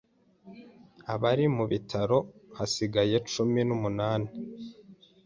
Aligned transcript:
abari 1.13 1.45
mu 1.55 1.63
bitaro 1.71 2.17
hasigaye 2.57 3.15
cumi 3.31 3.59
numunani 3.67 4.29